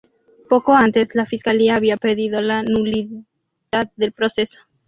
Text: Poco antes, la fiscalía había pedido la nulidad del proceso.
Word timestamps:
Poco 0.49 0.73
antes, 0.73 1.09
la 1.13 1.27
fiscalía 1.27 1.75
había 1.75 1.95
pedido 1.95 2.41
la 2.41 2.63
nulidad 2.63 3.91
del 3.97 4.13
proceso. 4.13 4.57